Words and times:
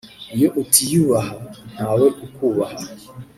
iyo 0.35 0.47
utiyubaha 0.61 1.35
ntawe 1.73 2.07
ukubaha 2.25 2.79